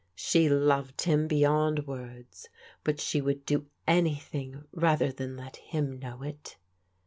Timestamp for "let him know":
5.37-6.23